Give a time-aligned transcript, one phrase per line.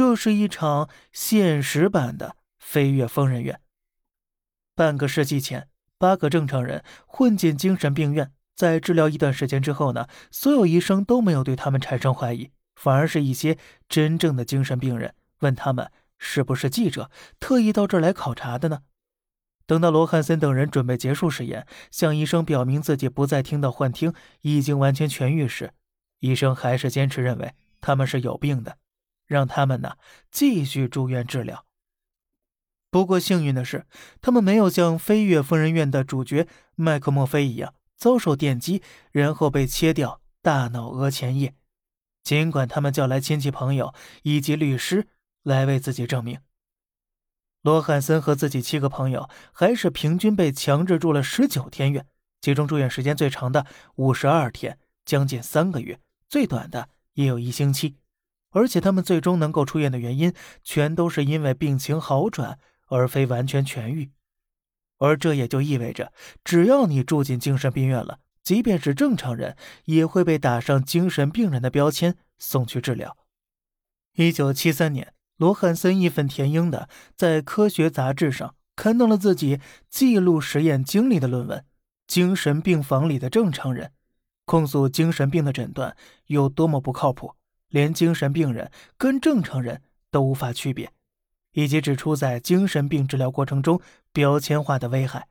[0.00, 3.60] 这是一场现实版的飞跃疯人院。
[4.74, 13.58] 半个世纪前，八个正常人混进精神病院，在治疗一段时间之后呢，所有医生都没有对他们产生怀疑，反而是一些
[13.90, 18.80] 真正的精神病人问他们是不是记者，特意到这儿来考察的呢？
[19.66, 25.74] 等到罗汉森等人准备结束实验，向医生表明自己不再听到幻听，已经完全痊愈时，
[26.20, 28.78] 医生还是坚持认为他们是有病的。
[29.30, 29.96] 让他们呢
[30.32, 31.64] 继续住院治疗。
[32.90, 33.86] 不过幸运的是，
[34.20, 38.82] 他们没有像《飞跃疯人院》的主角麦克墨菲一样遭受电击，
[39.12, 41.54] 然后被切掉大脑额前叶。
[42.24, 45.06] 尽管他们叫来亲戚朋友以及律师
[45.44, 46.40] 来为自己证明，
[47.62, 52.04] 罗汉森和自己七个朋友还是平均被强制住了十九天院，
[52.40, 57.99] 其中住院时间最长的五十二天，将近三个月；最短的也有一星期。
[58.50, 60.32] 而且他们最终能够出院的原因，
[60.62, 64.10] 全都是因为病情好转，而非完全痊愈。
[64.98, 66.12] 而这也就意味着，
[66.44, 73.16] 只要你住进精神病院了，即便是正常人，也会被打上精神病人的标签，送去治疗。
[74.14, 81.58] 一九七三年，罗汉森义愤填膺的在科学杂志上刊登了自己记录实验经历的论文
[82.06, 83.86] 《精神病房里的正常人》，
[84.44, 87.36] 控诉精神病的诊断有多么不靠谱。
[87.70, 90.92] 连精神病人跟正常人都无法区别，
[91.52, 93.80] 以及指出在精神病治疗过程中
[94.12, 95.28] 标签化的危害。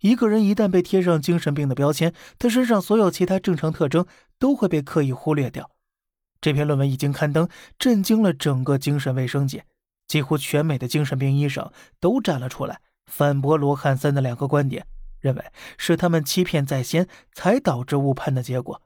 [0.00, 4.06] 一个人一旦被贴上精神病的标签，他身上所有其他正常特征
[4.38, 5.70] 都会被刻意忽略掉。
[6.40, 7.46] 这篇论文一经刊登，
[7.78, 9.66] 震惊了整个精神卫生界，
[10.06, 14.86] 几乎全美的精神病医生都站了出来，反驳罗汉森的两个观点，
[15.18, 15.44] 认为
[15.76, 18.80] 是他们欺骗在先，才导致误判的结果。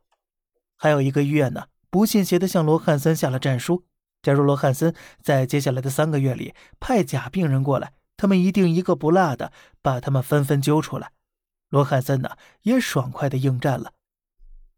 [0.76, 1.66] 还有一个医院呢。
[1.94, 3.84] 不信邪的向罗汉森下了战书：
[4.20, 4.92] 假如罗汉森
[5.22, 11.12] 在接下来的三个月里派假病人过来，他们一定一个不落的把他们纷纷揪出来。
[11.68, 12.30] 罗汉森呢，
[12.62, 13.92] 也爽快的应战了。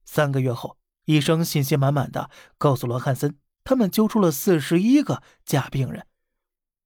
[0.05, 0.77] 三个月后，
[1.07, 2.29] 医生信心满满的
[2.59, 6.05] 告诉罗汉森，他们揪出了四十一个假病人。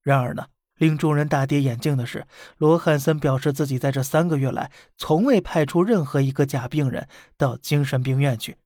[0.05, 0.47] 然而呢，
[0.77, 2.25] 令众人大跌眼镜的是，
[2.57, 8.59] 罗汉森表示自己在这三个月来从未派出任何一个假病人到精神病院去。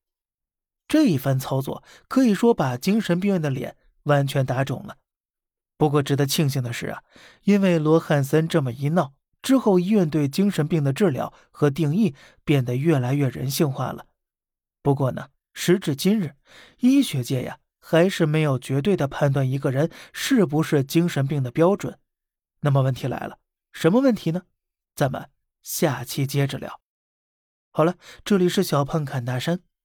[0.87, 4.99] 这一番操作可以说把精神病院的脸完全打肿了。
[5.77, 7.03] 不过值得庆幸的是啊，
[7.43, 14.06] 因为罗汉森这么一闹之后，医院对精神病的治疗和定义变得越来越人性化了。
[14.83, 16.37] 不过呢，时至今日，
[16.78, 21.99] 医学界呀还是没有绝对的判断一个人是不是精神病的标准。
[22.61, 23.39] 那么问题来了，
[23.73, 24.43] 什么问题呢？
[24.94, 25.28] 咱们
[25.62, 26.81] 下期接着聊。
[27.73, 29.61] 好了，这里是小胖侃大山。